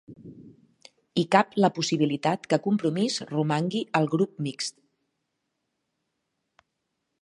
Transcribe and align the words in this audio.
Hi 1.21 1.23
cap 1.35 1.53
la 1.65 1.69
possibilitat 1.75 2.49
que 2.53 2.59
Compromís 2.65 3.19
romangui 3.37 3.85
al 4.01 4.11
grup 4.17 4.35
mixt 4.49 6.69